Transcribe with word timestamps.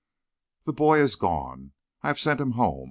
The 0.63 0.73
boy 0.73 0.97
is 0.99 1.15
gone. 1.15 1.73
I 2.01 2.07
have 2.07 2.17
sent 2.17 2.41
him 2.41 2.53
home. 2.53 2.79